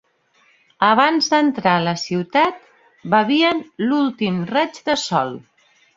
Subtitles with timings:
[0.85, 2.57] Abans d'entrar a la ciutat
[3.15, 3.61] bevien
[3.91, 5.35] l'últim raig de sol